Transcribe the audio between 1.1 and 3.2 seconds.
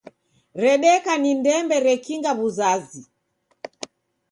ni ndembe rekinga w'uzazi